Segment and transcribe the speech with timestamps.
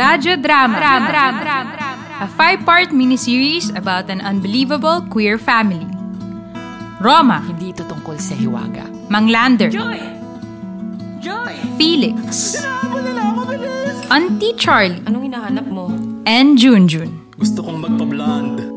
[0.00, 0.80] Radyo Drama,
[2.24, 5.84] a five-part miniseries about an unbelievable queer family.
[7.04, 8.88] Roma, Hindi ito tungkol sa hiwaga.
[9.12, 10.00] Manglander, Joy!
[11.20, 11.52] Joy!
[11.76, 12.56] Felix,
[14.08, 15.92] Auntie Charlie, Anong hinahanap mo?
[16.24, 17.20] and Junjun.
[17.36, 18.72] Gusto kong magpa-blonde.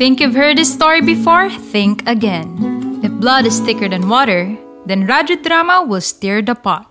[0.00, 1.52] Think you've heard this story before?
[1.68, 2.48] Think again.
[3.04, 4.56] If blood is thicker than water,
[4.88, 6.88] then Radyo Drama will stir the pot.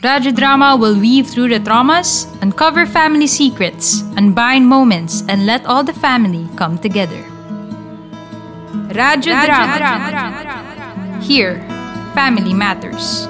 [0.00, 5.84] Radyo Drama will weave through the traumas, uncover family secrets, unbind moments, and let all
[5.84, 7.20] the family come together.
[8.96, 9.76] Rajadrama.
[9.76, 11.20] Drama.
[11.20, 11.60] Here,
[12.16, 13.28] family matters.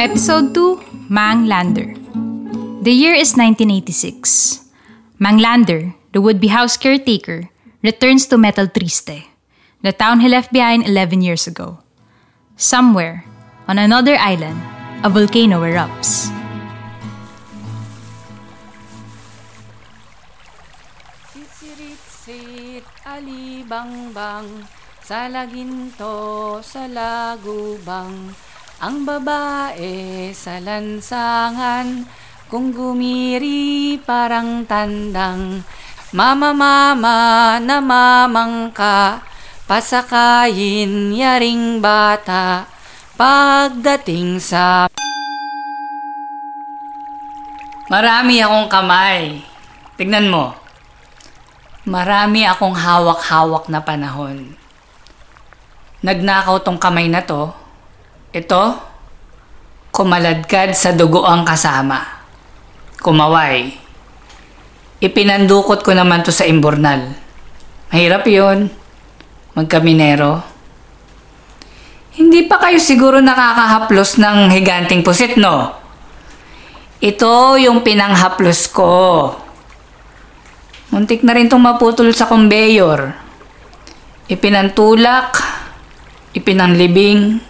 [0.00, 1.92] Episode 2 Mang Lander.
[2.80, 4.64] The year is 1986.
[5.18, 7.51] Mang Lander, the would be house caretaker,
[7.82, 9.26] returns to Metal Triste,
[9.82, 11.82] the town he left behind 11 years ago.
[12.54, 13.26] Somewhere,
[13.66, 14.62] on another island,
[15.02, 16.30] a volcano erupts.
[21.34, 24.62] Sitsirit-sit, alibangbang,
[25.02, 28.30] sa laginto, sa lagubang,
[28.78, 32.06] ang babae sa lansangan,
[32.46, 35.66] kung gumiri parang tandang,
[36.12, 39.24] mama mama na mamangka,
[39.64, 42.68] pasakayin yaring bata,
[43.16, 44.92] pagdating sa
[47.92, 49.44] Marami akong kamay.
[50.00, 50.56] Tignan mo.
[51.84, 54.56] Marami akong hawak-hawak na panahon.
[56.00, 57.52] Nagnakaw tong kamay na to.
[58.32, 58.80] Ito,
[59.92, 62.00] kumaladkad sa dugo ang kasama.
[62.96, 63.76] Kumaway.
[65.02, 67.10] Ipinandukot ko naman to sa imburnal.
[67.90, 68.70] Mahirap yun.
[69.58, 70.46] Magkaminero.
[72.14, 75.74] Hindi pa kayo siguro nakakahaplos ng higanting pusit, no?
[77.02, 79.34] Ito yung pinanghaplos ko.
[80.94, 83.10] Muntik na rin itong maputol sa conveyor.
[84.30, 85.34] Ipinantulak,
[86.30, 87.42] ipinanlibing.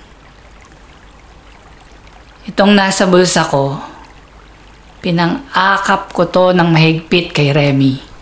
[2.48, 3.91] Itong nasa bulsa ko,
[5.02, 8.14] pinang-akap ko to ng mahigpit kay Remy.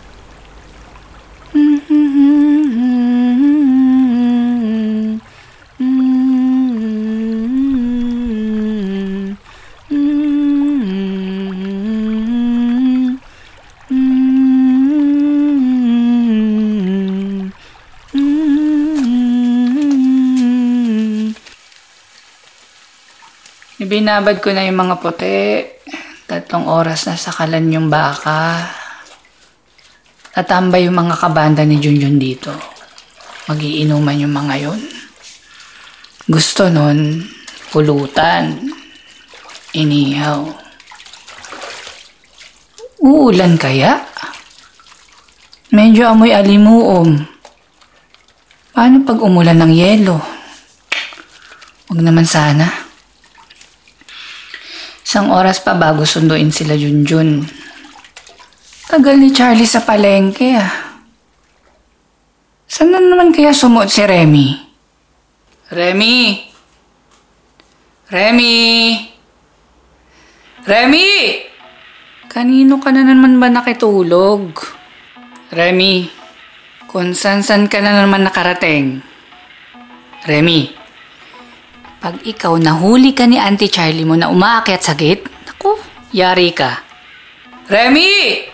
[23.81, 25.37] Ibinabad ko na yung mga puti.
[26.31, 28.63] Tatlong oras na sakalan yung baka.
[30.31, 32.55] Tatambay yung mga kabanda ni Junjun dito.
[33.51, 34.79] Magiinuman yung mga yon.
[36.31, 37.19] Gusto nun,
[37.75, 38.63] pulutan,
[39.75, 40.47] inihaw.
[43.03, 43.99] Uulan kaya?
[45.75, 47.27] Medyo amoy alimuom.
[48.71, 50.15] Paano pag umulan ng yelo?
[51.91, 52.80] Huwag naman sana.
[55.11, 57.43] Isang oras pa bago sunduin sila Junjun.
[58.87, 60.71] Tagal ni Charlie sa palengke ah.
[62.63, 64.55] Saan na naman kaya sumuot si Remy?
[65.67, 66.15] Remy!
[68.07, 68.55] Remy!
[70.63, 71.09] Remy!
[72.31, 74.63] Kanino ka na naman ba nakitulog?
[75.51, 76.07] Remy,
[76.87, 79.03] kung san-san ka na naman nakarating.
[80.23, 80.71] Remy,
[82.01, 85.77] pag ikaw nahuli ka ni Auntie Charlie mo na umaakyat sa gate, naku,
[86.09, 86.81] yari ka.
[87.69, 88.49] Remy!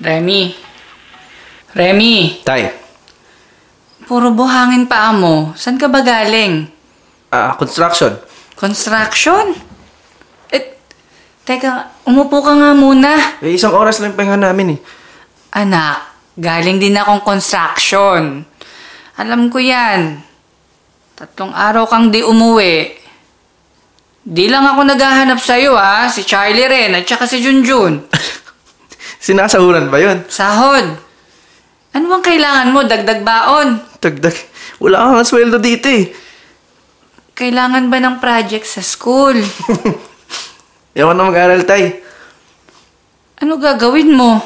[0.00, 0.42] Remy.
[1.70, 2.66] Remy, Tay,
[4.10, 5.54] puro buhangin pa mo.
[5.54, 6.66] San ka ba galing?
[7.30, 8.18] ah, construction.
[8.58, 9.54] Construction?
[10.50, 10.74] Eh,
[11.46, 13.38] teka, umupo ka nga muna.
[13.38, 14.80] Eh, isang oras lang pahinga namin eh.
[15.50, 18.46] Anak, galing din akong construction.
[19.18, 20.22] Alam ko yan.
[21.18, 22.96] Tatlong araw kang di umuwi.
[24.22, 28.06] Di lang ako naghahanap sa'yo ha, si Charlie rin at saka si Junjun.
[29.26, 30.22] Sinasahuran ba yun?
[30.30, 30.86] Sahod.
[31.90, 32.86] Ano bang kailangan mo?
[32.86, 33.82] Dagdag baon.
[33.98, 34.36] Dagdag.
[34.78, 36.14] Wala kang sweldo dito eh.
[37.34, 39.34] Kailangan ba ng project sa school?
[40.98, 42.00] Ewan na mag-aral, tay.
[43.42, 44.38] Ano gagawin mo?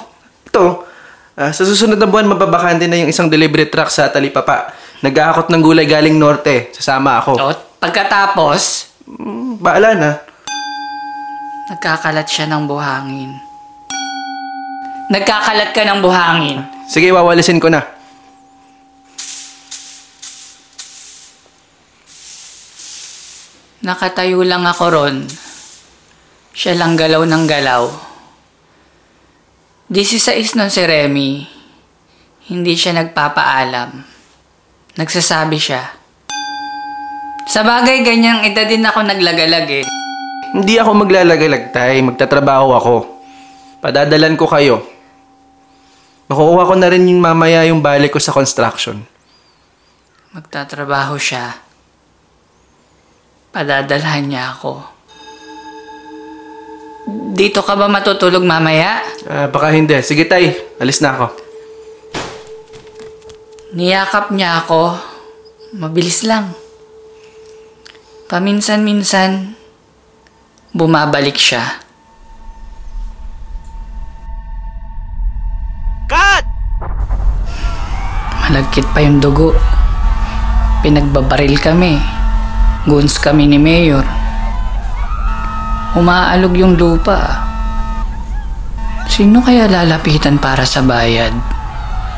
[0.48, 0.86] Ito,
[1.34, 4.70] ah, sa susunod na buwan, mababakante na yung isang delivery truck sa Talipapa.
[5.00, 6.72] Nag-aakot ng gulay galing norte.
[6.72, 7.32] Sasama ako.
[7.36, 10.10] O, pagkatapos, Mm, baala na.
[11.66, 13.36] nagkakalat siya ng buhangin.
[15.08, 16.64] Nagkakalat ka ng buhangin.
[16.88, 17.84] Sige, wawalisin ko na.
[23.84, 25.16] Nakatayo lang ako ron.
[26.54, 27.82] Siya lang galaw ng galaw.
[29.92, 31.44] 16 nun si Remy.
[32.48, 33.90] Hindi siya nagpapaalam.
[34.96, 35.82] Nagsasabi siya.
[37.44, 39.84] Sa bagay, ganyang edad din ako naglagalag eh.
[40.56, 42.00] Hindi ako maglalagalag, tay.
[42.00, 42.94] Magtatrabaho ako.
[43.84, 44.80] Padadalan ko kayo.
[46.32, 49.04] Makukuha ko na rin yung mamaya yung balik ko sa construction.
[50.32, 51.60] Magtatrabaho siya.
[53.52, 54.93] Padadalhan niya ako.
[57.34, 59.04] Dito ka ba matutulog mamaya?
[59.28, 59.92] Ah, baka hindi.
[60.00, 60.56] Sige, tay.
[60.80, 61.26] Alis na ako.
[63.76, 64.96] Niyakap niya ako.
[65.76, 66.56] Mabilis lang.
[68.24, 69.52] Paminsan-minsan,
[70.72, 71.82] bumabalik siya.
[76.08, 76.44] Cut!
[78.48, 79.52] Malagkit pa yung dugo.
[80.80, 82.00] Pinagbabaril kami.
[82.88, 84.23] Goons kami ni Mayor.
[85.94, 87.38] Umaalog yung lupa.
[89.06, 91.30] Sino kaya lalapitan para sa bayad?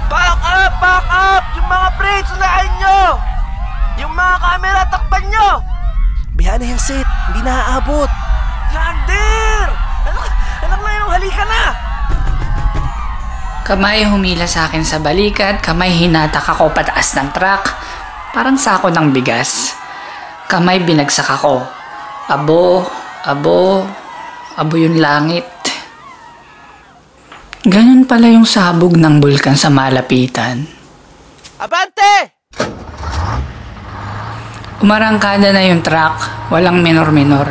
[0.08, 0.72] Back up!
[0.80, 1.44] Back up!
[1.60, 3.00] Yung mga braids, unahin nyo!
[4.00, 5.48] Yung mga camera, takpan nyo!
[6.40, 8.08] Bihan na yung set, hindi naaabot.
[8.72, 9.66] Lander!
[10.08, 10.30] Anak,
[10.64, 11.64] anak na yung halika na!
[13.60, 17.76] Kamay humila sa akin sa balikat, kamay hinatak ako pataas ng truck.
[18.32, 19.76] Parang sako ng bigas.
[20.48, 21.60] Kamay binagsak ako.
[22.32, 22.88] Abo,
[23.26, 23.82] abo,
[24.54, 25.44] abo yung langit.
[27.66, 30.62] Ganun pala yung sabog ng bulkan sa malapitan.
[31.58, 32.38] Abante!
[34.78, 37.50] Umarangkada na yung truck, walang minor-minor.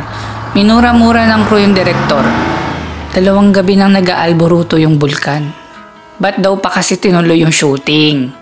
[0.56, 2.24] Minura-mura ng crew yung direktor.
[3.12, 5.52] Dalawang gabi nang nag-aalboruto yung bulkan.
[6.16, 8.32] Ba't daw pa kasi tinuloy yung shooting?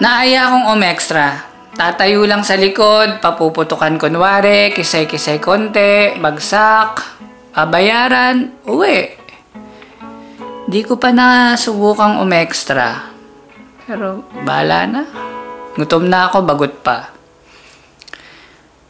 [0.00, 1.45] Naaya akong umextra.
[1.76, 7.04] Tatayo lang sa likod, papuputukan kunwari, kisay-kisay konti, bagsak,
[7.52, 9.12] babayaran, uwi.
[10.64, 13.12] Di ko pa nasubukang umextra.
[13.84, 15.02] Pero bala na.
[15.76, 17.12] Gutom na ako, bagot pa.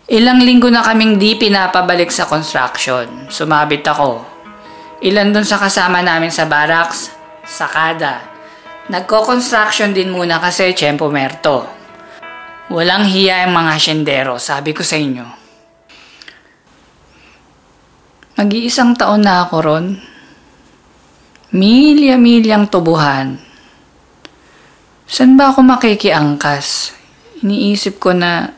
[0.07, 3.27] Ilang linggo na kaming di pinapabalik sa construction.
[3.27, 4.23] Sumabit ako.
[5.03, 7.11] Ilan dun sa kasama namin sa barracks,
[7.43, 8.23] sakada.
[8.87, 11.67] Nagko-construction din muna kasi tiyempo merto.
[12.67, 15.23] Walang hiya ang mga asyendero, sabi ko sa inyo.
[18.37, 19.87] Mag-iisang taon na ako ron.
[21.55, 23.39] Milya-milyang tubuhan.
[25.07, 26.91] San ba ako makikiangkas?
[27.47, 28.51] Iniisip ko na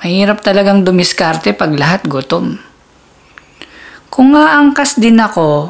[0.00, 2.56] mahirap talagang dumiskarte pag lahat gutom.
[4.08, 5.68] Kung aangkas din ako,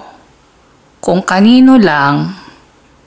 [1.03, 2.39] kung kanino lang,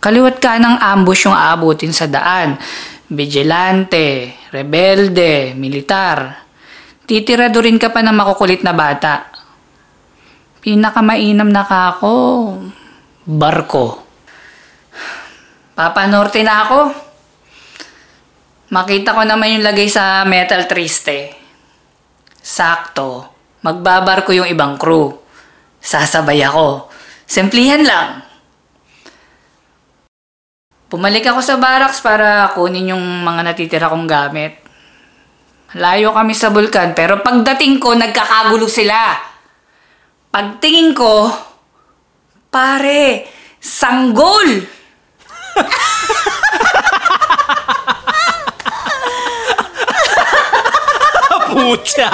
[0.04, 2.60] kaliwat ka ng ambush yung aabutin sa daan.
[3.06, 6.42] Vigilante, rebelde, militar.
[7.06, 9.30] Titiradurin ka pa ng makukulit na bata.
[10.58, 12.14] Pinakamainam na ka ako.
[13.30, 14.02] Barko.
[15.78, 16.80] Papanorte na ako.
[18.74, 21.38] Makita ko naman yung lagay sa metal triste.
[22.42, 23.30] Sakto.
[23.62, 25.14] Magbabar ko yung ibang crew.
[25.78, 26.90] Sasabay ako.
[27.30, 28.25] Simplihan lang.
[30.96, 34.64] Pumalik ako sa barracks para kunin yung mga natitira kong gamit.
[35.76, 39.20] Layo kami sa bulkan pero pagdating ko nagkakagulo sila.
[40.32, 41.28] Pagtingin ko,
[42.48, 43.28] pare,
[43.60, 44.64] sanggol!
[51.52, 52.08] Pucha!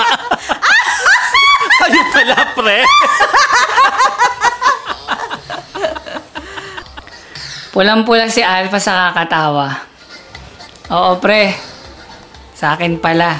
[1.78, 2.82] Sa'yo pala, pre!
[7.72, 9.72] Pulang-pula si Alpha sa kakatawa.
[10.92, 11.56] Oo, pre.
[12.51, 13.40] Sa akin pala.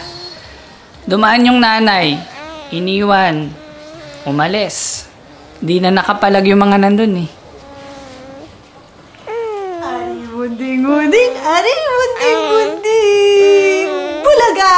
[1.04, 2.16] Dumaan yung nanay.
[2.72, 3.52] Iniwan.
[4.24, 5.04] Umalis.
[5.60, 7.30] Di na nakapalag yung mga nandun eh.
[9.84, 13.88] Ari munding munding, ari munding munding.
[14.24, 14.76] Bulaga!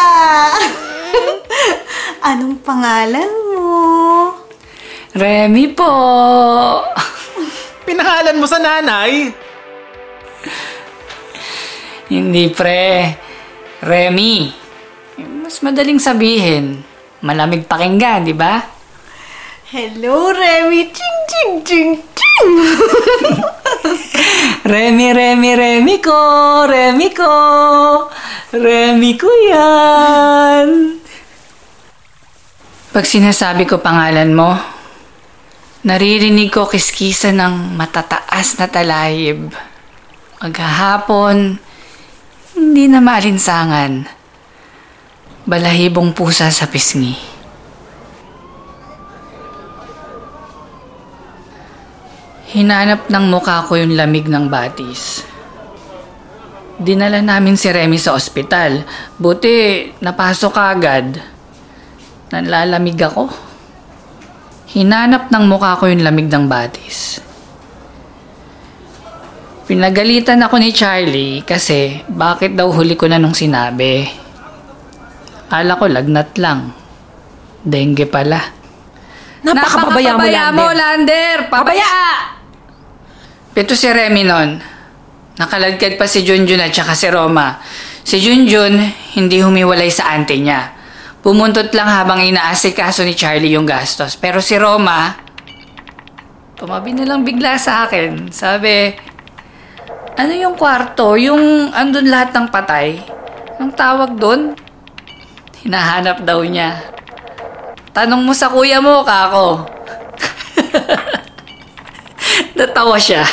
[2.34, 3.70] Anong pangalan mo?
[5.14, 5.94] Remy po!
[7.86, 9.43] Pinangalan mo sa nanay?
[12.14, 13.18] Hindi pre.
[13.82, 14.54] Remy.
[15.42, 16.86] Mas madaling sabihin.
[17.26, 18.62] Malamig pakinggan, di ba?
[19.74, 20.94] Hello, Remy.
[20.94, 22.50] Ching, ching, ching, ching.
[24.72, 26.22] Remy, Remy, Remy ko!
[26.70, 27.34] Remy ko!
[28.54, 30.68] Remy ko yan!
[32.94, 34.54] Pag sinasabi ko pangalan mo,
[35.84, 39.52] Naririnig ko kiskisa ng matataas na talayib.
[40.40, 41.60] Maghahapon,
[42.58, 44.06] hindi na maalinsangan.
[45.44, 47.14] Balahibong pusa sa pisngi.
[52.54, 55.26] Hinanap ng mukha ko yung lamig ng batis.
[56.78, 58.86] Dinala namin si Remy sa ospital.
[59.18, 61.18] Buti, napasok agad.
[62.30, 63.30] Nalalamig ako.
[64.74, 67.22] Hinanap ng mukha ko yung lamig ng batis.
[69.64, 74.04] Pinagalitan ako ni Charlie kasi bakit daw huli ko na nung sinabi.
[75.48, 76.76] Ala ko lagnat lang.
[77.64, 78.44] Dengue pala.
[79.44, 80.76] Napakababaya mo, Lander.
[80.76, 81.38] Lander!
[81.48, 81.92] Pabaya!
[83.56, 84.50] Pito si Remy nun.
[85.40, 87.60] Nakaladkad pa si Junjun at saka si Roma.
[88.04, 88.76] Si Junjun,
[89.16, 90.76] hindi humiwalay sa ante niya.
[91.24, 94.20] Pumuntot lang habang inaasikaso ni Charlie yung gastos.
[94.20, 95.16] Pero si Roma,
[96.60, 98.28] tumabi na lang bigla sa akin.
[98.28, 98.92] Sabi,
[100.14, 101.18] ano yung kwarto?
[101.18, 103.02] Yung andun lahat ng patay?
[103.58, 104.54] Ang tawag doon?
[105.66, 106.78] Hinahanap daw niya.
[107.94, 109.70] Tanong mo sa kuya mo, kako.
[112.58, 113.26] Natawa siya.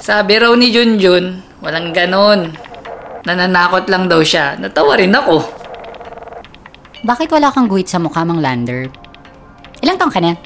[0.00, 2.52] Sabi raw ni Junjun, walang ganon.
[3.24, 4.56] Nananakot lang daw siya.
[4.56, 5.44] Natawa rin ako.
[7.04, 8.88] Bakit wala kang guhit sa mukha, Mang Lander?
[9.80, 10.36] Ilang taong ka na?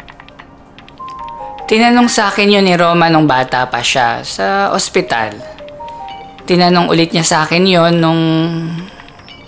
[1.65, 5.33] Tinanong sa akin yun ni Roma nung bata pa siya sa ospital.
[6.45, 8.23] Tinanong ulit niya sa akin yun nung...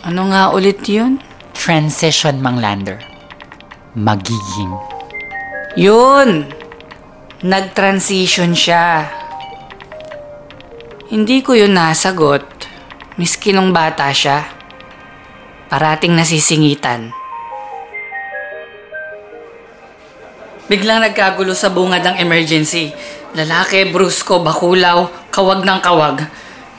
[0.01, 1.21] Ano nga ulit yun?
[1.53, 2.97] Transition, Mang Lander.
[3.93, 4.73] Magiging.
[5.77, 6.49] Yun!
[7.45, 9.13] Nag-transition siya.
[11.13, 12.49] Hindi ko yun nasagot.
[13.21, 14.41] Miski nung bata siya.
[15.69, 17.13] Parating nasisingitan.
[20.67, 22.91] Biglang nagkagulo sa bungad ng emergency.
[23.39, 26.27] Lalaki, brusko, bakulaw, kawag ng kawag.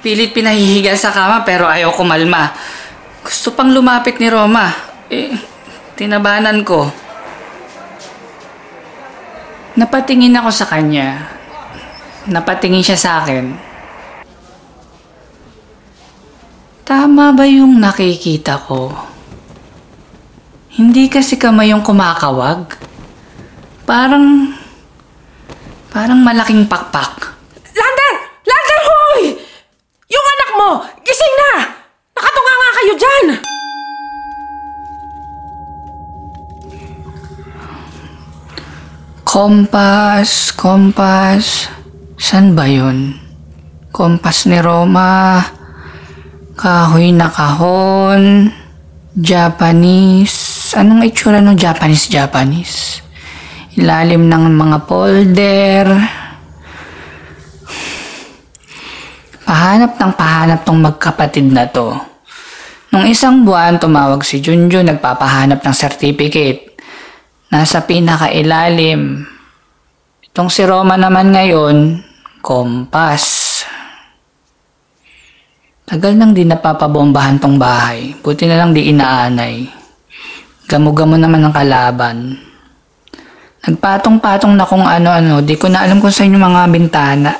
[0.04, 2.52] Pilit pinahihiga sa kama pero ayaw kumalma.
[3.24, 4.76] Gusto pang lumapit ni Roma.
[5.08, 5.32] Eh,
[5.96, 6.92] tinabanan ko.
[9.80, 11.32] Napatingin ako sa kanya.
[12.28, 13.56] Napatingin siya sa akin.
[16.88, 18.92] Tama ba yung nakikita ko?
[20.76, 22.87] Hindi kasi kamay yung kumakawag.
[23.88, 24.52] Parang...
[25.88, 27.40] Parang malaking pakpak.
[27.72, 28.14] Lander!
[28.44, 29.22] Lander, hoy!
[30.12, 30.70] Yung anak mo!
[31.08, 31.52] Gising na!
[32.12, 33.26] Nakatunga nga kayo dyan!
[39.24, 41.72] Kompas, kompas.
[42.20, 43.16] San ba yun?
[43.96, 45.48] Kompas ni Roma.
[46.60, 48.52] Kahoy na kahon.
[49.16, 50.76] Japanese.
[50.76, 53.07] Anong itsura ng Japanese Japanese?
[53.78, 55.86] Ilalim ng mga polder.
[59.46, 61.94] Pahanap ng pahanap tong magkapatid na to.
[62.90, 66.74] Nung isang buwan, tumawag si Junjun, nagpapahanap ng certificate.
[67.54, 69.30] Nasa pinakailalim.
[70.26, 72.02] Itong si Roma naman ngayon,
[72.42, 73.46] kompas.
[75.86, 78.18] Tagal nang di napapabombahan tong bahay.
[78.26, 79.70] Buti na lang di inaanay.
[80.66, 82.47] Gamo-gamo naman ang kalaban.
[83.68, 85.44] Nagpatong-patong na kung ano-ano.
[85.44, 87.36] Di ko na alam kung saan yung mga bintana.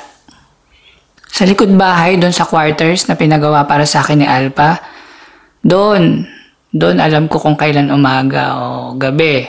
[1.32, 4.76] Sa likod bahay, doon sa quarters na pinagawa para sa akin ni Alpa,
[5.64, 6.28] doon,
[6.68, 8.64] doon alam ko kung kailan umaga o
[9.00, 9.48] gabi.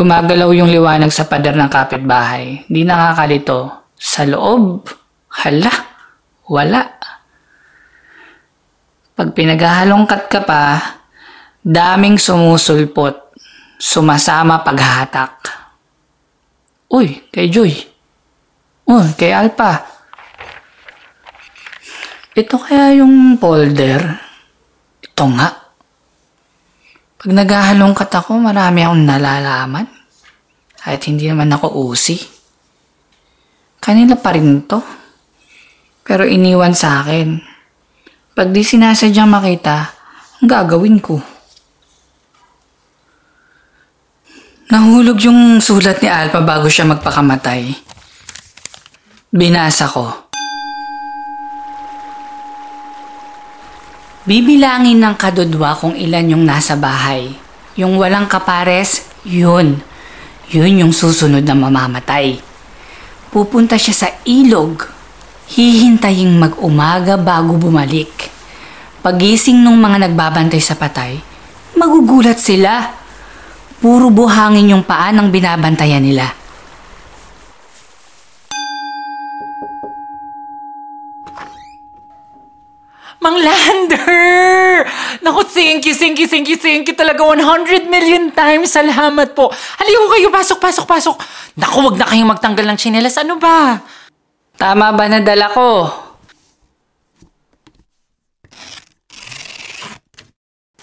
[0.00, 2.64] Gumagalaw yung liwanag sa pader ng kapitbahay.
[2.64, 3.92] Di nakakalito.
[4.00, 4.88] Sa loob,
[5.44, 5.74] hala,
[6.48, 6.88] wala.
[9.12, 10.80] Pag pinaghahalongkat ka pa,
[11.60, 13.29] daming sumusulpot.
[13.80, 15.40] Sumasama paghatak.
[16.92, 17.72] Uy, kay Joy.
[18.84, 19.80] Uy, kay Alpa.
[22.36, 24.04] Ito kaya yung folder?
[25.00, 25.48] Ito nga.
[27.16, 29.88] Pag naghahalongkat ako, marami akong nalalaman.
[30.76, 32.20] Kahit hindi naman ako usi.
[33.80, 34.84] Kanila pa rin to.
[36.04, 37.40] Pero iniwan sa akin.
[38.36, 39.88] Pag di sinasadyang makita,
[40.40, 41.29] ang gagawin ko.
[44.70, 47.74] Nahulog yung sulat ni Alpa bago siya magpakamatay.
[49.34, 50.30] Binasa ko.
[54.22, 57.34] Bibilangin ng kadudwa kung ilan yung nasa bahay.
[57.74, 59.82] Yung walang kapares, yun.
[60.54, 62.38] Yun yung susunod na mamamatay.
[63.34, 64.86] Pupunta siya sa ilog.
[65.50, 68.30] Hihintaying mag-umaga bago bumalik.
[69.02, 71.18] Pagising nung mga nagbabantay sa patay,
[71.74, 72.99] magugulat sila.
[73.80, 76.28] Puro buhangin yung paa ng binabantayan nila.
[83.20, 84.84] Mang Lander!
[85.24, 87.24] Naku, thank you, thank you, thank you, thank you talaga.
[87.24, 89.52] 100 million times, salamat po.
[89.52, 91.16] Halika kayo, pasok, pasok, pasok.
[91.56, 93.16] Naku, wag na kayong magtanggal ng tsinelas.
[93.16, 93.80] Ano ba?
[94.60, 95.88] Tama ba na dala ko?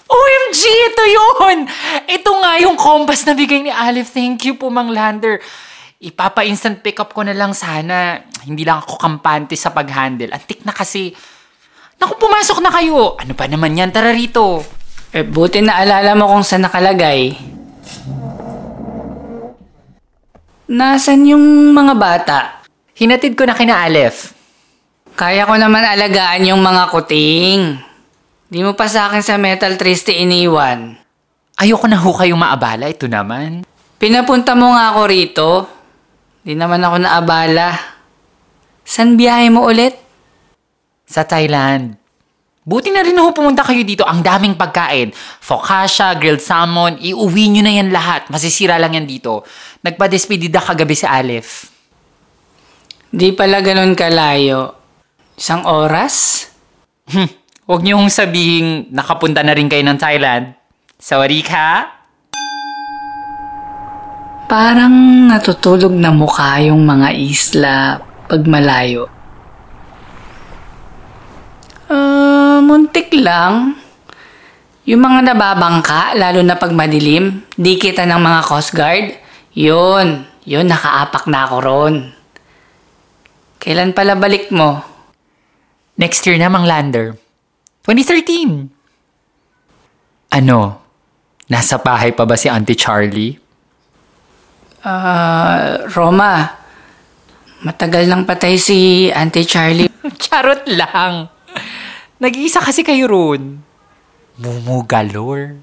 [0.08, 1.68] OMG, ito yun!
[2.08, 4.16] Ito nga yung compass na bigay ni Alif.
[4.16, 5.36] Thank you po, Mang Lander.
[6.00, 8.24] Ipapa-instant pick up ko na lang sana.
[8.48, 10.32] Hindi lang ako kampante sa pag-handle.
[10.32, 11.12] Antik na kasi.
[12.00, 13.20] Naku, pumasok na kayo.
[13.20, 13.92] Ano pa naman yan?
[13.92, 14.64] Tara rito.
[15.12, 17.36] Eh, buti na alala mo kung saan nakalagay.
[20.68, 22.38] Nasaan yung mga bata?
[22.96, 24.36] Hinatid ko na kina Alef.
[25.18, 27.87] Kaya ko naman alagaan yung mga kuting.
[28.48, 30.96] Di mo pa sa akin sa Metal Triste iniwan.
[31.60, 32.88] Ayoko na ho kayong maabala.
[32.88, 33.60] Ito naman.
[34.00, 35.48] Pinapunta mo nga ako rito.
[36.40, 37.76] Di naman ako naabala.
[38.88, 39.92] San biyahe mo ulit?
[41.04, 41.92] Sa Thailand.
[42.64, 44.08] Buti na rin ho pumunta kayo dito.
[44.08, 45.12] Ang daming pagkain.
[45.44, 46.96] Focaccia, grilled salmon.
[46.96, 48.32] Iuwi nyo na yan lahat.
[48.32, 49.44] Masisira lang yan dito.
[49.84, 51.68] Nagpa-despedida kagabi si Alef.
[53.12, 54.72] Di pala ganun kalayo.
[55.36, 56.48] Isang oras?
[57.12, 57.28] Hmm.
[57.68, 60.56] Huwag niyo hong sabihin nakapunta na rin kayo ng Thailand.
[60.96, 61.84] Sorry ka?
[64.48, 69.12] Parang natutulog na mukha yung mga isla pag malayo.
[71.92, 73.76] Ah, muntik lang.
[74.88, 79.12] Yung mga nababangka, lalo na pag madilim, di kita ng mga Coast Guard,
[79.52, 81.94] yun, yun, nakaapak na ako ron.
[83.60, 84.80] Kailan pala balik mo?
[86.00, 87.27] Next year na, Mang Lander.
[87.88, 88.68] 2013.
[90.36, 90.60] Ano?
[91.48, 93.32] Nasa bahay pa ba si Auntie Charlie?
[94.84, 96.52] Ah, Roma,
[97.64, 99.88] matagal nang patay si Auntie Charlie.
[100.20, 101.32] Charot lang.
[102.20, 103.64] Nag-iisa kasi kayo ron.
[104.36, 105.56] Mumu galore.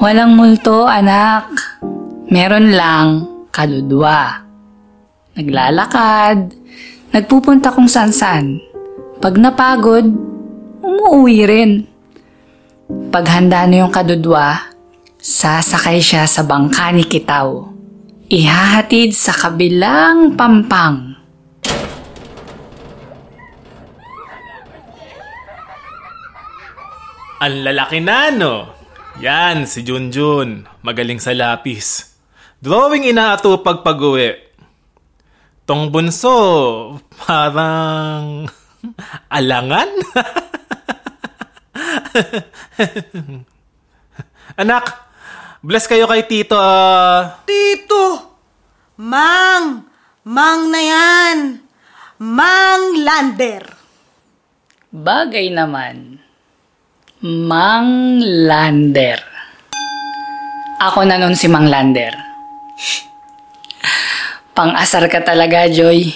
[0.00, 1.52] Walang multo, anak.
[2.32, 4.40] Meron lang kaludwa.
[5.36, 6.61] Naglalakad,
[7.12, 8.56] nagpupunta kung saan-saan.
[9.20, 10.08] Pag napagod,
[10.80, 11.72] umuwi rin.
[13.12, 14.72] Pag handa na yung kadudwa,
[15.20, 17.68] sasakay siya sa bangka ni Kitaw.
[18.32, 21.12] Ihahatid sa kabilang pampang.
[27.42, 28.72] Ang lalaki na, no?
[29.20, 30.64] Yan, si Junjun.
[30.80, 32.16] Magaling sa lapis.
[32.62, 34.51] Drawing inaato pag pag-uwi.
[35.62, 38.50] Tong bunso, parang...
[39.38, 39.88] alangan?
[44.62, 44.84] Anak,
[45.62, 46.58] bless kayo kay Tito.
[46.58, 47.46] ah.
[47.46, 48.34] Tito!
[48.98, 49.86] Mang!
[50.26, 51.62] Mang na yan!
[52.18, 53.62] Mang Lander!
[54.92, 56.20] Bagay naman.
[57.22, 59.22] Mang Lander.
[60.82, 62.12] Ako na nun si Mang Lander.
[64.52, 66.12] Pang-asar ka talaga, Joy.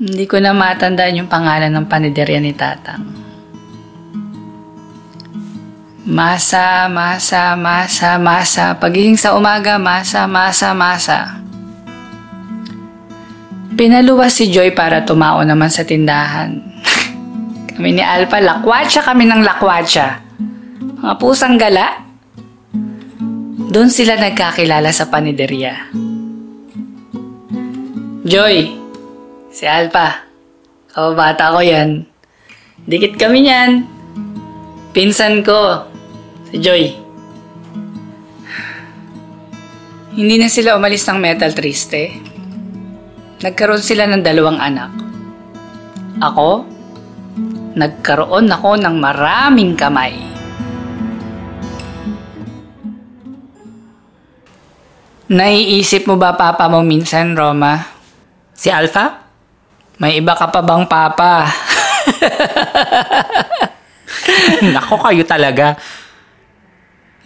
[0.00, 3.04] Hindi ko na matandaan yung pangalan ng paniderya ni Tatang.
[6.08, 8.72] Masa, masa, masa, masa.
[8.80, 11.36] Pagiging sa umaga, masa, masa, masa.
[13.76, 16.56] Pinaluwas si Joy para tumao naman sa tindahan.
[17.76, 20.24] kami ni Alpha, lakwatsa kami ng lakwatsa.
[21.04, 22.05] Mga pusang gala.
[23.66, 25.90] Doon sila nagkakilala sa paniderya.
[28.22, 28.70] Joy,
[29.50, 30.22] si Alpha,
[30.94, 32.06] kababata ko yan.
[32.86, 33.82] Dikit kami niyan.
[34.94, 35.82] Pinsan ko,
[36.46, 36.94] si Joy.
[40.14, 42.14] Hindi na sila umalis ng Metal Triste.
[43.42, 44.94] Nagkaroon sila ng dalawang anak.
[46.22, 46.64] Ako,
[47.74, 50.35] nagkaroon ako ng maraming kamay.
[55.26, 57.82] Naiisip mo ba papa mo minsan, Roma?
[58.54, 59.26] Si Alpha?
[59.98, 61.50] May iba ka pa bang papa?
[64.76, 65.74] Nako kayo talaga.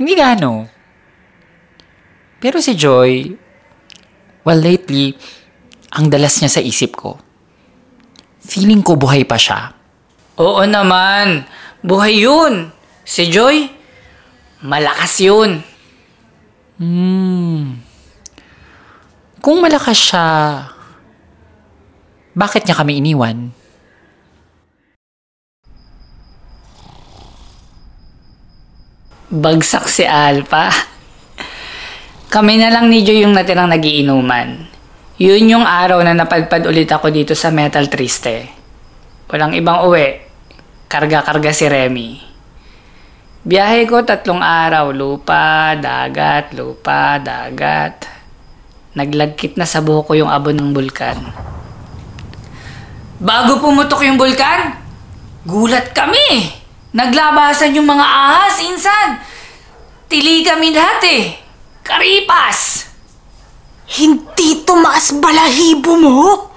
[0.01, 0.65] Hindi gano.
[2.41, 3.37] Pero si Joy,
[4.49, 5.13] well lately,
[5.93, 7.21] ang dalas niya sa isip ko.
[8.41, 9.77] Feeling ko buhay pa siya.
[10.41, 11.45] Oo naman.
[11.85, 12.73] Buhay yun.
[13.05, 13.69] Si Joy,
[14.65, 15.61] malakas yun.
[16.81, 17.90] Hmm.
[19.41, 20.29] Kung malakas siya,
[22.37, 23.57] bakit niya kami iniwan?
[29.33, 30.69] Bagsak si Alpha.
[32.29, 34.69] Kami na lang ni Joy yung natirang nagiinuman.
[35.17, 38.45] Yun yung araw na napadpad ulit ako dito sa Metal Triste.
[39.33, 40.21] Walang ibang uwi.
[40.85, 42.11] Karga-karga si Remy.
[43.41, 44.93] Biyahe ko tatlong araw.
[44.93, 48.20] Lupa, dagat, lupa, dagat.
[48.91, 51.19] Naglagkit na sa buhok ko yung abon ng bulkan.
[53.21, 54.75] Bago pumutok yung bulkan,
[55.47, 56.51] gulat kami.
[56.91, 59.23] Naglabasan yung mga ahas, insan.
[60.11, 61.25] Tili kami lahat eh.
[61.87, 62.91] Karipas.
[63.91, 66.51] Hindi tumaas balahibo mo?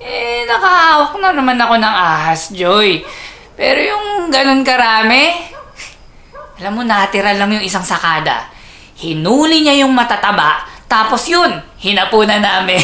[0.00, 3.04] Eh, nakahawak na naman ako ng ahas, Joy.
[3.56, 5.32] Pero yung ganun karami,
[6.60, 8.48] alam mo, natira lang yung isang sakada.
[9.00, 11.50] Hinuli niya yung matataba, tapos yun,
[11.82, 12.78] hinapunan namin.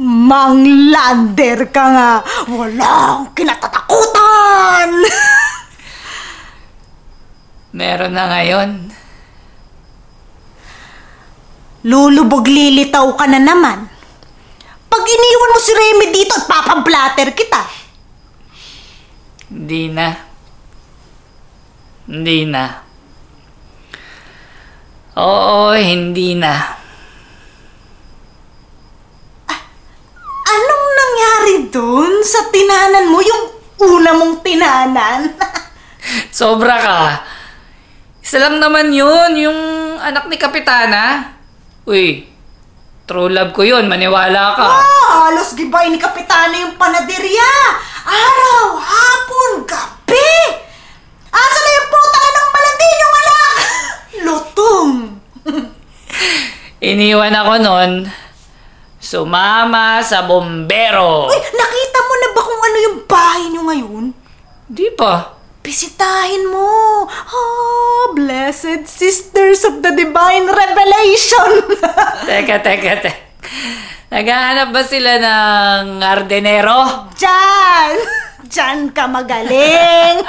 [0.00, 2.12] Manglander ka nga.
[2.48, 4.88] Walang kinatatakutan.
[7.76, 8.70] Meron na ngayon.
[11.84, 13.84] Lulubog lilitaw ka na naman.
[14.88, 17.62] Pag iniwan mo si Remy dito at papablatter kita.
[19.52, 20.08] Hindi na.
[22.08, 22.64] Hindi na.
[25.20, 26.78] Oo, hindi na.
[30.48, 30.86] Anong
[31.18, 33.18] nangyari dun sa tinanan mo?
[33.18, 33.42] Yung
[33.90, 35.34] una mong tinanan?
[36.38, 37.00] Sobra ka.
[38.22, 39.60] Isa lang naman yun, yung
[39.98, 41.34] anak ni Kapitana.
[41.88, 42.22] Uy,
[43.02, 44.62] true love ko yun, maniwala ka.
[44.62, 47.50] ah, halos gibay ni Kapitana yung panaderya.
[48.06, 50.30] Araw, hapon, gabi.
[51.34, 53.54] Asa na yung puta ng paladin yung anak?
[54.22, 54.92] Lutong.
[56.94, 57.92] Iniwan ako nun,
[58.98, 61.30] sumama sa bombero.
[61.30, 64.04] Uy, nakita mo na ba kung ano yung bahay niyo ngayon?
[64.68, 65.38] Di pa.
[65.62, 67.06] Bisitahin mo.
[67.08, 71.50] Ah, blessed sisters of the divine revelation.
[72.28, 73.28] teka, teka, teka.
[74.08, 77.12] Naghahanap ba sila ng ardenero?
[77.12, 77.92] Diyan!
[78.48, 80.24] Diyan ka magaling!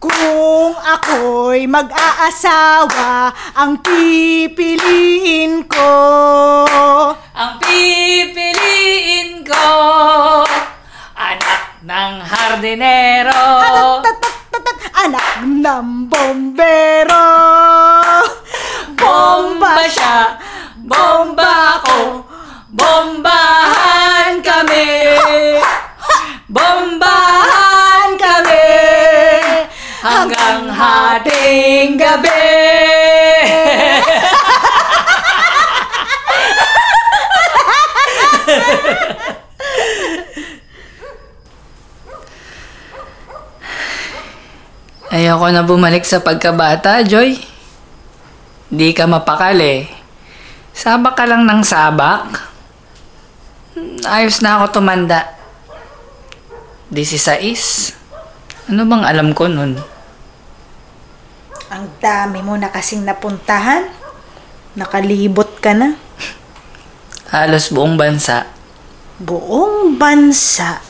[0.00, 0.72] Kung
[1.10, 5.90] ako'y mag-aasawa, ang pipiliin ko.
[7.34, 9.66] Ang pipiliin ko,
[11.18, 13.42] anak ng hardinero.
[15.00, 17.26] Anak ng bombero.
[18.94, 20.38] Bomba siya,
[20.86, 22.22] bomba ako,
[22.70, 25.18] bombahan kami.
[26.50, 28.70] Bombahan kami
[30.50, 32.42] hanggang hating gabi.
[45.10, 47.34] Ayoko na bumalik sa pagkabata, Joy.
[48.70, 49.90] Di ka mapakali.
[50.70, 52.46] Sabak ka lang ng sabak.
[54.06, 55.34] Ayos na ako tumanda.
[56.94, 58.70] 16.
[58.70, 59.89] Ano bang alam ko nun?
[61.70, 63.86] Ang dami mo na kasing napuntahan.
[64.74, 65.94] Nakalibot ka na.
[67.30, 68.50] Halos buong bansa.
[69.22, 70.82] Buong bansa.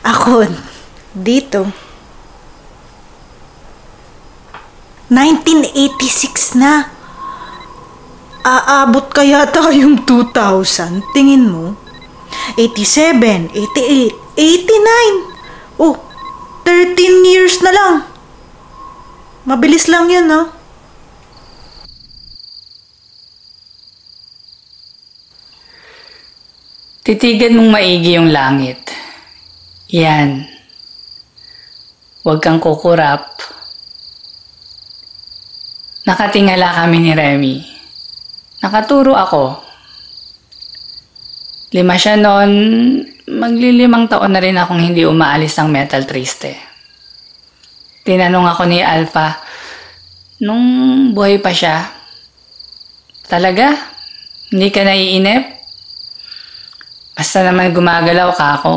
[0.00, 0.48] Ako,
[1.12, 1.68] dito.
[5.12, 6.88] 1986 na.
[8.48, 11.76] Aabot kaya tayong 2000, tingin mo?
[12.56, 15.84] 87, 88, 89.
[15.84, 16.00] Oh,
[16.64, 18.11] 13 years na lang.
[19.42, 20.46] Mabilis lang yun, no?
[27.02, 28.78] Titigan mong maigi yung langit.
[29.90, 30.46] Yan.
[32.22, 33.42] Huwag kang kukurap.
[36.06, 37.56] Nakatingala kami ni Remy.
[38.62, 39.58] Nakaturo ako.
[41.74, 42.50] Lima siya noon,
[43.26, 46.71] maglilimang taon na rin akong hindi umaalis ng Metal Triste.
[48.02, 49.38] Tinanong ako ni Alpha,
[50.42, 50.62] nung
[51.14, 51.86] buhay pa siya,
[53.30, 53.78] talaga?
[54.50, 55.42] Hindi ka naiinip?
[57.14, 58.72] Basta naman gumagalaw ka ako,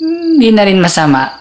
[0.00, 1.40] hindi na rin masama.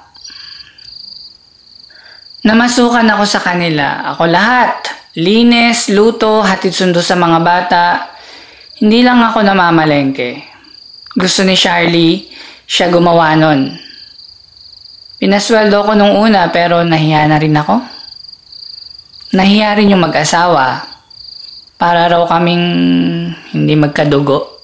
[2.40, 4.16] Namasukan ako sa kanila.
[4.16, 4.88] Ako lahat.
[5.20, 7.86] Linis, luto, hatid sundo sa mga bata.
[8.80, 10.40] Hindi lang ako namamalengke.
[11.12, 12.32] Gusto ni Charlie,
[12.64, 13.89] siya gumawa nun.
[15.20, 17.76] Pinasweldo ko nung una pero nahiya na rin ako.
[19.36, 20.80] Nahiya rin yung mag-asawa.
[21.76, 22.66] Para raw kaming
[23.52, 24.64] hindi magkadugo.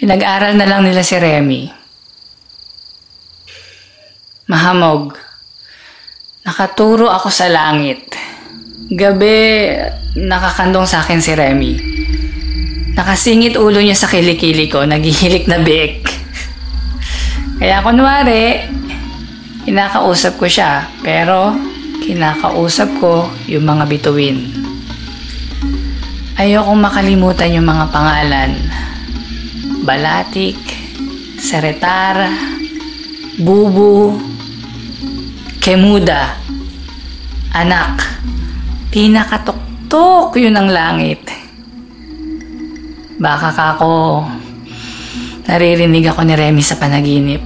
[0.00, 1.68] Pinag-aral na lang nila si Remy.
[4.48, 5.20] Mahamog.
[6.48, 8.08] Nakaturo ako sa langit.
[8.88, 9.68] Gabi,
[10.16, 11.72] nakakandong sa akin si Remy.
[12.96, 16.21] Nakasingit ulo niya sa kilikili ko, naghihilik na biik.
[17.62, 18.58] Kaya kunwari,
[19.62, 21.54] kinakausap ko siya, pero
[22.02, 24.50] kinakausap ko yung mga bituin.
[26.42, 28.58] Ayokong makalimutan yung mga pangalan.
[29.86, 30.58] Balatik,
[31.38, 32.34] Seretara,
[33.38, 34.18] Bubu,
[35.62, 36.34] Kemuda,
[37.54, 38.02] Anak,
[38.90, 41.22] pinakatuktok yun ang langit.
[43.22, 44.26] Baka ka ako,
[45.46, 47.42] naririnig ako ni Remy sa panaginip.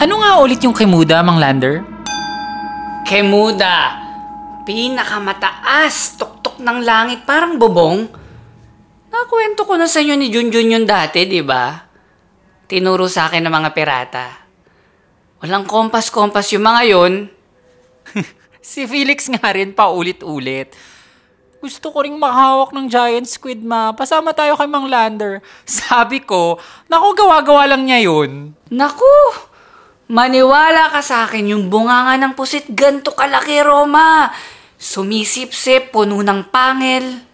[0.00, 1.84] Ano nga ulit yung Kemuda, Mang Lander?
[3.04, 4.00] Kemuda,
[4.64, 8.08] pinakamataas, tuktok ng langit, parang bubong.
[9.12, 11.84] Nakwento ko na sa inyo ni Junjun yun dati, di ba?
[12.64, 14.26] Tinuro sa akin ng mga pirata.
[15.42, 17.14] Walang kompas-kompas yung mga yon.
[18.60, 20.70] Si Felix nga rin pa ulit-ulit.
[21.60, 23.92] Gusto ko ring makahawak ng giant squid ma.
[23.92, 25.44] Pasama tayo kay Mang Lander.
[25.68, 26.56] Sabi ko,
[26.88, 28.56] naku gawa-gawa lang niya yun.
[28.72, 29.12] Naku!
[30.10, 34.32] Maniwala ka sa akin yung bunganga ng pusit ganto kalaki, Roma.
[34.80, 37.28] Sumisip-sip, puno ng pangil.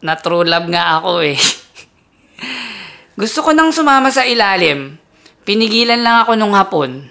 [0.00, 1.36] Na true love nga ako eh.
[3.20, 4.96] Gusto ko nang sumama sa ilalim.
[5.44, 7.10] Pinigilan lang ako nung hapon.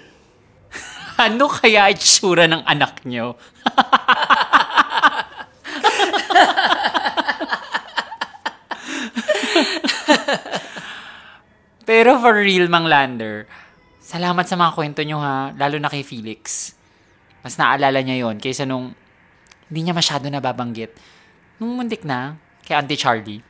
[1.20, 3.36] Ano kaya itsura ng anak niyo?
[11.90, 13.50] Pero for real, Mang Lander,
[13.98, 16.70] salamat sa mga kwento niyo ha, lalo na kay Felix.
[17.42, 18.94] Mas naalala niya yon kaysa nung
[19.66, 20.94] hindi niya masyado nababanggit.
[21.58, 23.42] Nung muntik na, kay Auntie Charlie.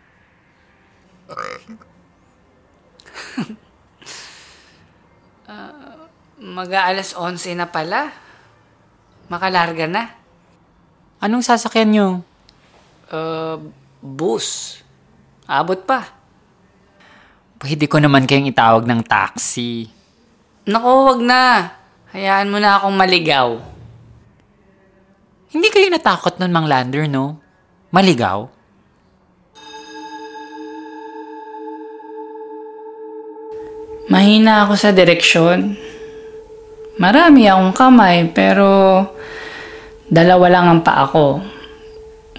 [6.40, 8.08] Mag-aalas 11 na pala.
[9.28, 10.16] Makalarga na.
[11.20, 12.24] Anong sasakyan niyo?
[13.12, 13.60] Uh,
[14.00, 14.80] bus.
[15.44, 16.19] Abot pa.
[17.60, 19.84] Pwede ko naman kayong itawag ng taxi.
[20.64, 21.76] Naku, wag na.
[22.08, 23.60] Hayaan mo na akong maligaw.
[25.52, 27.36] Hindi kayo natakot nun, Mang Lander, no?
[27.92, 28.48] Maligaw?
[34.08, 35.76] Mahina ako sa direksyon.
[36.96, 39.04] Marami akong kamay, pero
[40.08, 41.44] dalawa lang ang paa ko.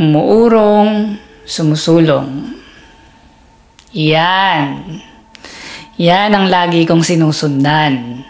[0.02, 1.14] Umuurong,
[1.46, 2.58] sumusulong.
[3.94, 5.11] Yan.
[6.02, 8.26] Yan ang lagi kong sinusundan.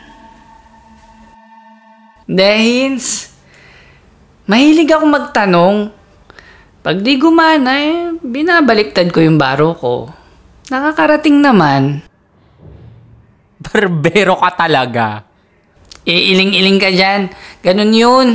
[2.27, 3.31] Dehins,
[4.43, 5.77] mahilig ako magtanong.
[6.83, 10.11] Pag di gumana, eh, binabaliktad ko yung baro ko.
[10.67, 12.03] Nakakarating naman.
[13.63, 15.23] Barbero ka talaga.
[16.03, 17.31] Iiling-iling ka dyan.
[17.63, 18.27] Ganun yun.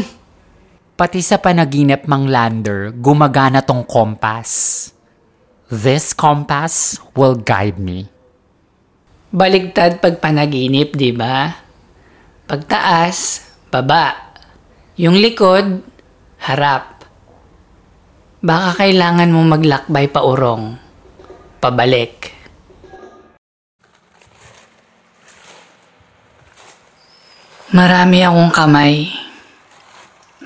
[0.96, 4.88] Pati sa panaginip, Mang Lander, gumagana tong compass.
[5.68, 8.15] This compass will guide me.
[9.34, 11.50] Baligtad pag panaginip, di ba?
[12.46, 13.42] Pagtaas,
[13.74, 14.14] baba.
[14.94, 15.82] Yung likod,
[16.46, 17.02] harap.
[18.38, 20.78] Baka kailangan mo maglakbay pa urong.
[21.58, 22.30] Pabalik.
[27.74, 29.10] Marami akong kamay.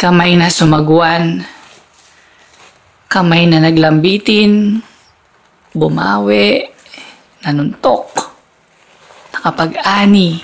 [0.00, 1.44] Kamay na sumaguan.
[3.12, 4.80] Kamay na naglambitin.
[5.76, 6.64] Bumawi.
[7.44, 8.19] Nanuntok.
[9.40, 10.36] Nakapag-ani.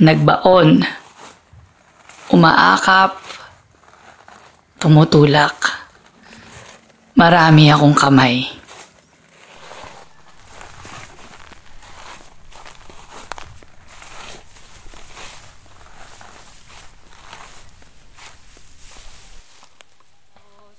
[0.00, 0.80] Nagbaon.
[2.32, 3.20] Umaakap.
[4.80, 5.84] Tumutulak.
[7.20, 8.48] Marami akong kamay.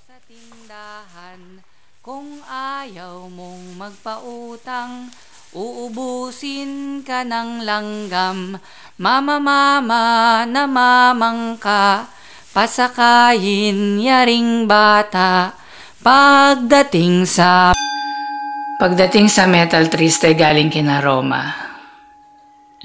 [0.02, 1.62] sa tindahan
[2.02, 5.14] Kung ayaw mong magpautang
[5.50, 8.54] Uubusin ka ng langgam.
[9.00, 12.06] Mama mama na mamangka
[12.50, 15.54] Pasakayin yaring bata.
[16.02, 17.70] Pagdating sa
[18.80, 21.46] Pagdating sa Metal Triste galing kina Roma.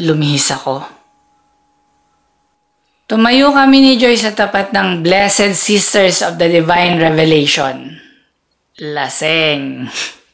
[0.02, 0.86] Lumihis ako.
[3.10, 7.94] Tumayo kami ni Joy sa tapat ng Blessed Sisters of the Divine Revelation.
[8.82, 9.86] Laseng.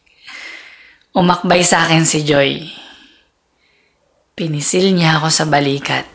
[1.12, 2.72] Umakbay sa akin si Joy.
[4.32, 6.08] Pinisil niya ako sa balikat.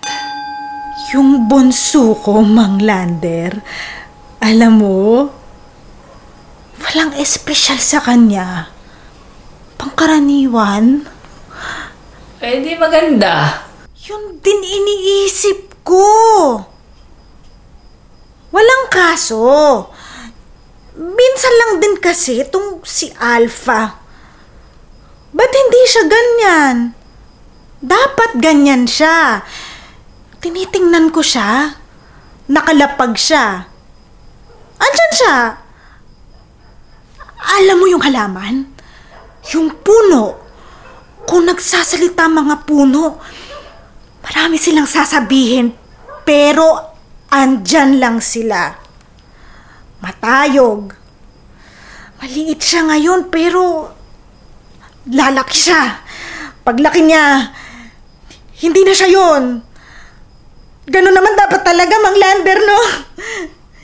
[1.13, 3.61] Yung bunso ko, Mang Lander,
[4.41, 5.29] alam mo,
[6.81, 8.73] walang espesyal sa kanya.
[9.77, 11.05] pangkaraniwan?
[12.41, 13.69] Eh di maganda.
[14.01, 16.09] Yun din iniisip ko.
[18.49, 19.45] Walang kaso.
[20.97, 24.06] Minsan lang din kasi itong si Alpha.
[25.37, 26.77] Ba't hindi siya ganyan?
[27.85, 29.44] Dapat ganyan siya.
[30.40, 31.77] Tinitingnan ko siya.
[32.49, 33.68] Nakalapag siya.
[34.81, 35.37] Andyan siya.
[37.61, 38.64] Alam mo yung halaman?
[39.53, 40.40] Yung puno.
[41.29, 43.20] Kung nagsasalita mga puno,
[44.25, 45.75] marami silang sasabihin,
[46.25, 46.81] pero
[47.29, 48.72] andyan lang sila.
[50.01, 50.94] Matayog.
[52.22, 53.90] Maliit siya ngayon, pero
[55.11, 56.03] lalaki siya.
[56.66, 57.55] Paglaki niya,
[58.62, 59.62] hindi na siya yon.
[60.87, 62.81] Ganun naman dapat talaga, Mang Lander, no?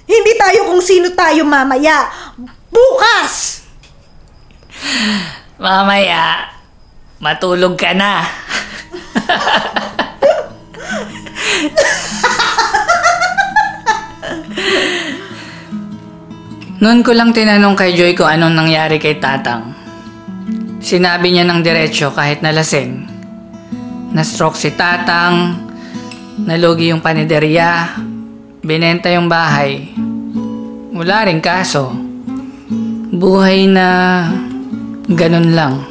[0.06, 2.10] Hindi tayo kung sino tayo mamaya.
[2.70, 3.62] Bukas!
[5.62, 6.50] Mamaya,
[7.22, 8.26] matulog ka na.
[16.82, 19.81] Noon ko lang tinanong kay Joy kung anong nangyari kay Tatang.
[20.82, 23.06] Sinabi niya ng diretsyo kahit nalasing.
[24.10, 25.54] Na-stroke si Tatang,
[26.42, 27.94] nalugi yung paniderya,
[28.66, 29.94] binenta yung bahay.
[30.90, 31.94] Wala rin kaso.
[33.14, 33.86] Buhay na
[35.06, 35.86] ganun lang.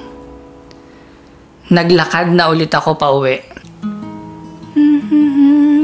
[1.71, 3.39] Naglakad na ulit ako pa uwi.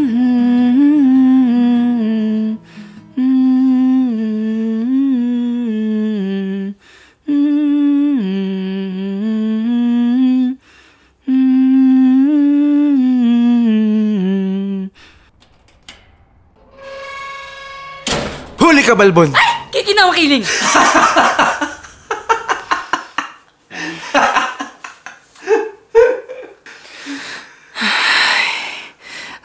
[18.98, 19.30] Huli ka, Balbon!
[19.70, 20.42] Kikinawakiling!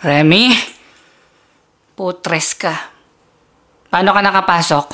[0.09, 0.57] Remy,
[1.93, 2.73] putres ka.
[3.93, 4.87] Paano ka nakapasok?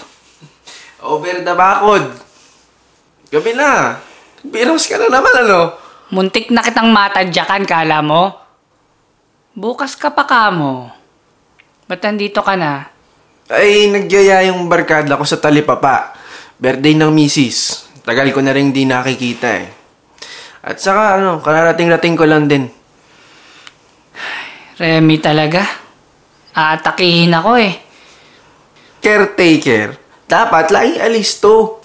[1.06, 2.18] Over the bakod.
[3.30, 4.02] Gabi na.
[4.42, 5.78] Biros ka na naman, ano?
[6.10, 8.34] Muntik na kitang matadyakan, kala mo?
[9.54, 10.90] Bukas ka pa ka mo.
[11.86, 12.97] Ba't nandito ka na?
[13.48, 16.12] Ay, nagyaya yung barkada ko sa talipapa.
[16.60, 17.88] Birthday ng misis.
[18.04, 19.68] Tagal ko na rin di nakikita eh.
[20.60, 22.68] At saka ano, kararating-rating ko lang din.
[24.76, 25.64] Remy talaga.
[26.52, 27.72] Aatakihin ako eh.
[29.00, 29.96] Caretaker.
[30.28, 31.80] Dapat laging alisto.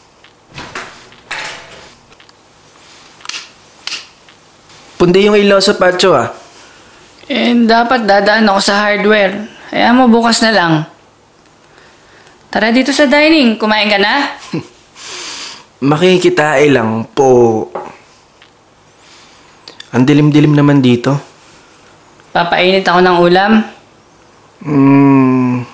[5.00, 6.28] Pundi yung ilaw sa patio ah.
[7.32, 9.48] Eh, dapat dadaan ako sa hardware.
[9.72, 10.74] Kaya mo bukas na lang.
[12.54, 13.58] Tara dito sa dining.
[13.58, 14.30] Kumain ka na?
[15.90, 17.66] Makikitai lang po.
[19.90, 21.18] Ang dilim-dilim naman dito.
[22.30, 23.52] Papainit ako ng ulam.
[24.62, 25.66] Hmm,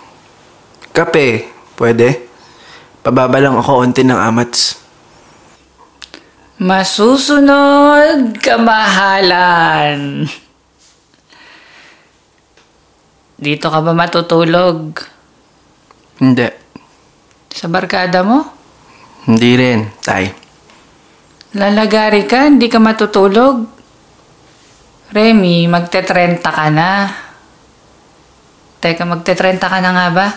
[0.96, 2.32] kape, pwede?
[3.04, 4.80] Pababa lang ako onti ng amats.
[6.64, 10.32] Masusunod kamahalan.
[13.36, 14.96] Dito ka ba matutulog?
[16.24, 16.69] Hindi.
[17.60, 18.48] Sa barkada mo?
[19.28, 20.32] Hindi rin, tay.
[21.60, 23.68] Lalagari ka, hindi ka matutulog.
[25.12, 27.12] Remy, magte-30 ka na.
[28.80, 30.28] Teka, magte-30 ka na nga ba?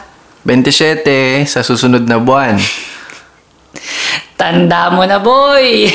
[0.42, 2.58] 27 sa susunod na buwan.
[4.34, 5.86] Tanda mo na, boy!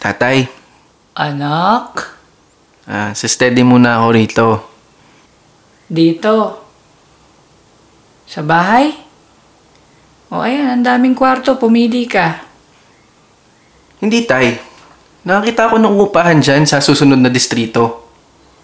[0.00, 0.48] Tatay,
[1.12, 2.16] Anak,
[2.88, 4.48] ah, sa steady muna ako rito.
[5.84, 6.59] dito.
[8.30, 8.94] Sa bahay?
[10.30, 12.46] O ayan, ang daming kwarto, pumili ka.
[13.98, 14.54] Hindi, tay.
[15.26, 18.06] Nakakita ko ng upahan dyan sa susunod na distrito.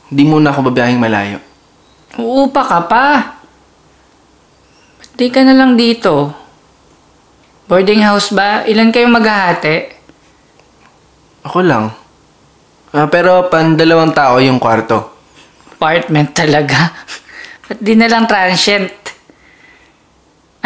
[0.07, 1.43] Hindi muna ako babiyahing malayo.
[2.15, 3.07] Uupa ka pa.
[5.03, 6.31] Ba't di ka na lang dito?
[7.67, 8.63] Boarding house ba?
[8.71, 9.77] Ilan kayong maghahati?
[11.43, 11.91] Ako lang.
[12.95, 15.11] Ah, pero pan dalawang tao yung kwarto.
[15.75, 16.95] Apartment talaga.
[17.67, 19.07] Ba't di na lang transient?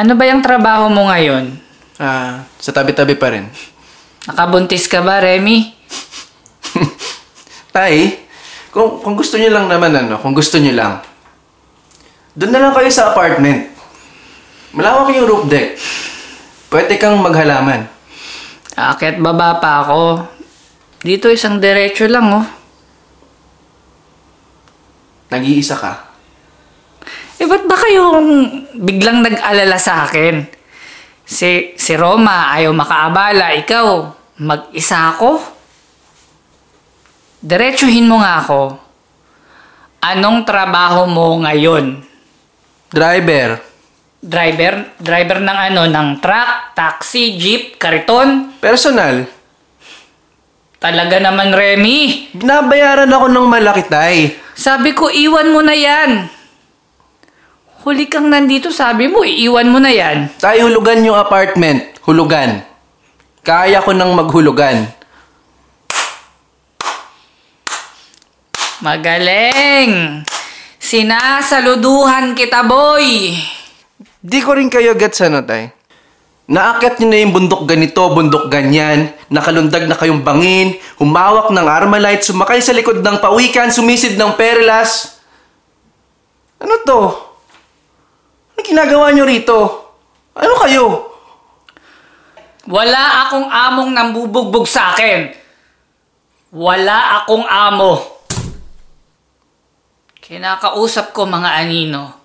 [0.00, 1.60] Ano ba yung trabaho mo ngayon?
[2.00, 3.44] Ah, sa tabi-tabi pa rin.
[4.24, 5.76] Nakabuntis ka ba, Remy?
[7.76, 8.24] Tay,
[8.72, 11.04] kung, kung gusto niyo lang naman ano, kung gusto niyo lang,
[12.32, 13.76] doon na lang kayo sa apartment.
[14.72, 15.76] Malawak yung roof deck.
[16.72, 17.84] Pwede kang maghalaman.
[18.80, 20.24] Akit baba pa ako.
[21.04, 22.46] Dito isang diretso lang, oh.
[25.28, 26.09] Nag-iisa ka.
[27.40, 28.28] Eh, ba't ba kayong
[28.84, 30.44] biglang nag-alala sa akin?
[31.24, 34.12] Si, si Roma ayaw makaabala, ikaw,
[34.44, 35.40] mag-isa ako?
[37.40, 38.76] Diretsuhin mo nga ako.
[40.04, 42.04] Anong trabaho mo ngayon?
[42.92, 43.56] Driver.
[44.20, 45.00] Driver?
[45.00, 45.82] Driver ng ano?
[45.88, 48.52] Ng truck, taxi, jeep, kariton?
[48.60, 49.24] Personal.
[50.76, 52.32] Talaga naman, Remy.
[52.36, 54.36] Binabayaran ako ng malaki, tay.
[54.52, 56.39] Sabi ko, iwan mo na yan.
[57.80, 60.28] Huli kang nandito, sabi mo, iiwan mo na yan.
[60.36, 61.96] Tay, hulugan yung apartment.
[62.04, 62.60] Hulugan.
[63.40, 64.84] Kaya ko nang maghulugan.
[68.84, 70.20] Magaling!
[70.76, 73.32] Sinasaluduhan kita, boy!
[74.20, 75.72] Di ko rin kayo gets ano, tay.
[76.52, 82.28] Naakyat nyo na yung bundok ganito, bundok ganyan, nakalundag na kayong bangin, humawak ng armalite,
[82.28, 85.16] sumakay sa likod ng pawikan, sumisid ng perlas.
[86.60, 87.29] Ano to?
[88.60, 89.56] Ano ginagawa nyo rito?
[90.36, 90.84] Ano kayo?
[92.68, 95.32] Wala akong among nambubugbog sa akin.
[96.52, 98.04] Wala akong amo.
[100.20, 102.20] Kinakausap ko mga anino.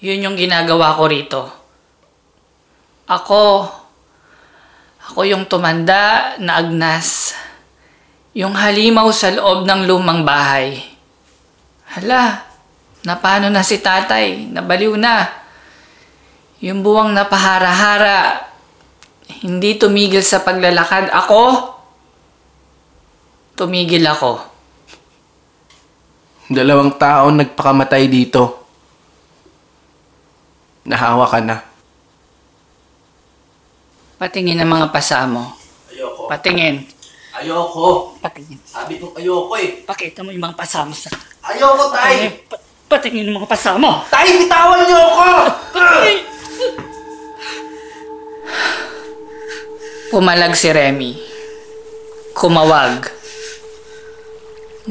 [0.00, 1.42] Yun yung ginagawa ko rito.
[3.04, 3.68] Ako,
[5.12, 7.36] ako yung tumanda na agnas.
[8.32, 10.80] Yung halimaw sa loob ng lumang bahay.
[12.00, 12.48] Hala,
[13.02, 14.50] napano na si tatay?
[14.50, 15.26] Nabaliw na.
[16.62, 18.46] Yung buwang napahara-hara,
[19.42, 21.10] hindi tumigil sa paglalakad.
[21.10, 21.42] Ako,
[23.58, 24.38] tumigil ako.
[26.52, 28.62] Dalawang taon nagpakamatay dito.
[30.86, 31.62] Nahawa ka na.
[34.22, 35.50] Patingin ang mga pasa mo.
[35.90, 36.30] Ayoko.
[36.30, 36.86] Patingin.
[37.34, 38.14] Ayoko.
[38.22, 38.58] Patingin.
[38.62, 39.82] Sabi ko ayoko eh.
[39.82, 40.94] Pakita mo yung mga pasa mo.
[40.94, 41.10] Sa...
[41.42, 42.30] Ayoko, tay!
[42.46, 44.04] Pa- patingin yung mga pasa mo.
[44.12, 45.28] Tay, bitawan niyo ako!
[50.12, 51.16] Pumalag si Remy.
[52.36, 53.08] Kumawag.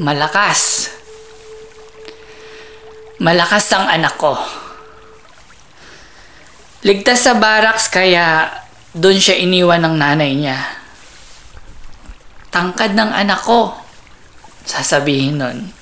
[0.02, 0.90] Malakas.
[3.22, 4.34] Malakas ang anak ko.
[6.82, 8.50] Ligtas sa barracks kaya
[8.98, 10.58] doon siya iniwan ng nanay niya.
[12.50, 13.78] Tangkad ng anak ko.
[14.66, 15.81] Sasabihin nun.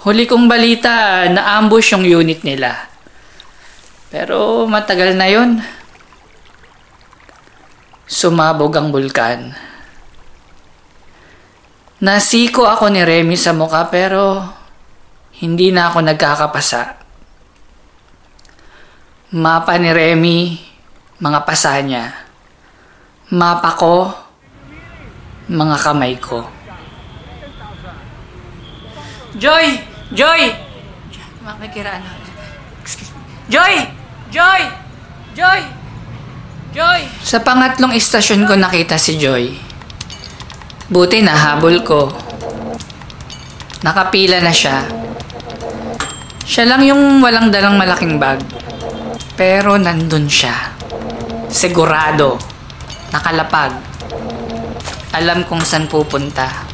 [0.00, 2.88] Huli kong balita, na-ambush yung unit nila.
[4.08, 5.60] Pero matagal na yon.
[8.08, 9.52] Sumabog ang bulkan.
[12.00, 14.40] Nasiko ako ni Remy sa muka pero
[15.44, 16.96] hindi na ako nagkakapasa.
[19.36, 20.38] Mapa ni Remy,
[21.20, 22.08] mga pasa niya.
[23.36, 24.08] Mapa ko,
[25.52, 26.48] mga kamay ko.
[29.36, 29.89] Joy!
[30.10, 30.50] Joy!
[31.46, 32.18] Makikiraan na.
[32.82, 33.22] Excuse me.
[33.46, 33.74] Joy!
[34.34, 34.62] Joy!
[35.38, 35.60] Joy!
[36.74, 37.00] Joy!
[37.22, 39.54] Sa pangatlong istasyon ko nakita si Joy.
[40.90, 42.10] Buti nahabol ko.
[43.86, 44.82] Nakapila na siya.
[46.42, 48.42] Siya lang yung walang dalang malaking bag.
[49.38, 50.74] Pero nandun siya.
[51.54, 52.34] Sigurado.
[53.14, 53.78] Nakalapag.
[55.14, 56.69] Alam kung saan pupunta.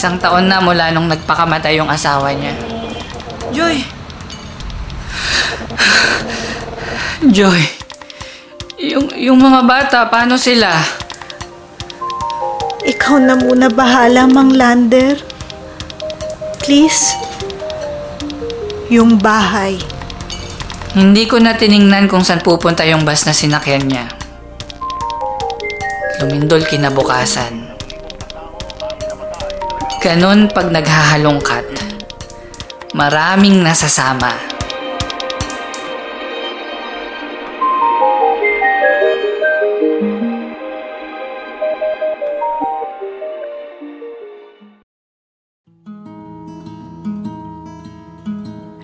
[0.00, 2.56] Isang taon na mula nung nagpakamatay yung asawa niya.
[3.52, 3.84] Joy!
[7.28, 7.60] Joy!
[8.80, 10.72] Yung, yung mga bata, paano sila?
[12.80, 15.20] Ikaw na muna bahala, Mang Lander.
[16.64, 17.12] Please.
[18.88, 19.76] Yung bahay.
[20.96, 24.08] Hindi ko na tiningnan kung saan pupunta yung bus na sinakyan niya.
[26.24, 27.69] Lumindol kinabukasan.
[30.00, 31.76] Ganon pag naghahalongkat.
[32.96, 34.32] Maraming nasasama.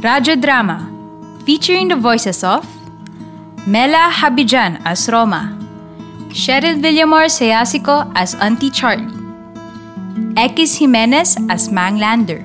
[0.05, 0.85] Radyo Drama,
[1.49, 2.69] featuring the voices of
[3.65, 5.57] Mela Habijan as Roma,
[6.29, 9.16] Cheryl Villamor Sayasico as Auntie Charlie,
[10.37, 12.45] Ekis Jimenez as Mang Lander,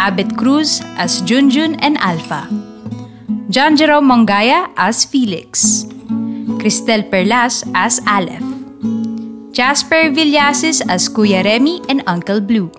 [0.00, 2.48] Abet Cruz as Junjun and Alpha,
[3.52, 5.84] John Jerome Mongaya as Felix,
[6.56, 8.40] Cristel Perlas as Aleph,
[9.52, 12.72] Jasper Villasis as Kuya Remy and Uncle Blue,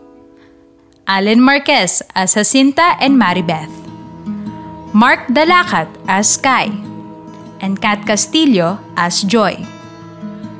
[1.05, 3.69] Allen Marquez as Jacinta and Maribeth,
[4.97, 6.73] Mark Dalacat as Sky,
[7.61, 9.61] and Kat Castillo as Joy.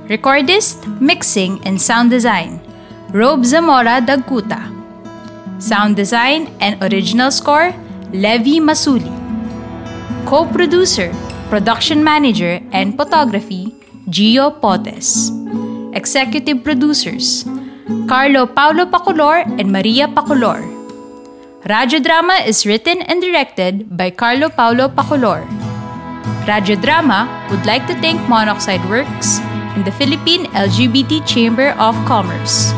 [0.05, 2.60] Recordist, mixing, and sound design,
[3.13, 4.71] Rob Zamora Daguta.
[5.59, 7.75] Sound design and original score,
[8.13, 9.11] Levi Masuli.
[10.25, 11.11] Co-producer,
[11.49, 13.75] production manager, and photography,
[14.07, 15.29] Gio Potes.
[15.93, 17.43] Executive producers,
[18.07, 20.63] Carlo Paulo Pacolor and Maria Pacolor.
[21.67, 25.43] Radyo Drama is written and directed by Carlo Paulo Pacolor.
[26.47, 29.39] Radyo Drama would like to thank Monoxide Works
[29.75, 32.71] and the Philippine LGBT Chamber of Commerce.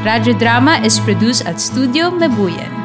[0.00, 2.79] Radyo Drama is produced at Studio Mebuyan.